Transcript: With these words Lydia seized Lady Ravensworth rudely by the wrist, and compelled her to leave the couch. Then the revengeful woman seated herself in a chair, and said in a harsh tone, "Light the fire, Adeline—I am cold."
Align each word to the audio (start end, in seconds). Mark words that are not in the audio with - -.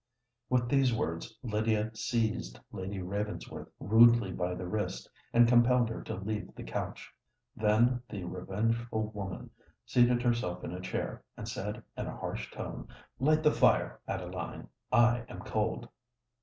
With 0.49 0.67
these 0.67 0.91
words 0.91 1.37
Lydia 1.43 1.91
seized 1.95 2.59
Lady 2.71 3.03
Ravensworth 3.03 3.67
rudely 3.79 4.31
by 4.31 4.55
the 4.55 4.67
wrist, 4.67 5.07
and 5.31 5.47
compelled 5.47 5.89
her 5.89 6.01
to 6.01 6.15
leave 6.15 6.55
the 6.55 6.63
couch. 6.63 7.13
Then 7.55 8.01
the 8.09 8.23
revengeful 8.23 9.11
woman 9.11 9.51
seated 9.85 10.23
herself 10.23 10.63
in 10.63 10.71
a 10.71 10.81
chair, 10.81 11.21
and 11.37 11.47
said 11.47 11.83
in 11.95 12.07
a 12.07 12.17
harsh 12.17 12.49
tone, 12.51 12.87
"Light 13.19 13.43
the 13.43 13.51
fire, 13.51 13.99
Adeline—I 14.07 15.23
am 15.29 15.41
cold." 15.41 15.87